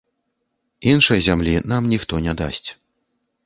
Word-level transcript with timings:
Іншай 0.93 1.19
зямлі 1.27 1.53
нам 1.75 1.83
ніхто 1.95 2.13
не 2.27 2.33
дасць. 2.43 2.69